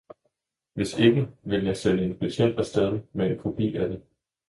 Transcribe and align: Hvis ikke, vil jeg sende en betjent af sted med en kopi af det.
Hvis 0.73 0.99
ikke, 0.99 1.27
vil 1.43 1.65
jeg 1.65 1.77
sende 1.77 2.03
en 2.03 2.17
betjent 2.17 2.59
af 2.59 2.65
sted 2.65 2.99
med 3.13 3.31
en 3.31 3.39
kopi 3.39 3.75
af 3.75 3.89
det. 3.89 4.01